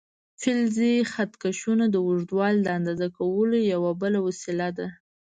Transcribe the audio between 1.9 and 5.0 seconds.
اوږدوالي د اندازه کولو یوه بله وسیله ده.